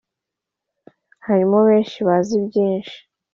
Harimo 1.25 1.59
benshi 1.69 1.97
bazi 2.07 2.35
byinshi 2.45 2.97